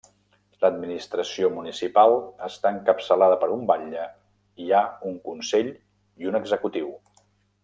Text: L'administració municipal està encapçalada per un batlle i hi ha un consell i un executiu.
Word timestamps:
L'administració 0.63 1.49
municipal 1.57 2.15
està 2.47 2.71
encapçalada 2.77 3.37
per 3.43 3.51
un 3.59 3.69
batlle 3.73 4.07
i 4.09 4.67
hi 4.69 4.75
ha 4.79 4.83
un 5.11 5.23
consell 5.29 5.73
i 5.75 6.33
un 6.33 6.45
executiu. 6.45 6.95